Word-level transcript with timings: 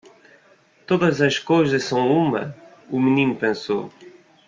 Todas 0.87 1.21
as 1.21 1.37
coisas 1.37 1.83
são 1.83 2.11
uma? 2.11 2.55
o 2.89 2.99
menino 2.99 3.35
pensou. 3.35 3.91